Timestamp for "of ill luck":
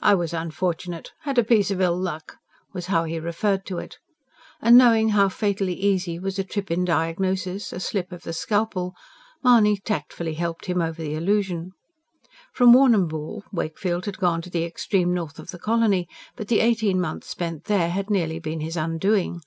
1.70-2.38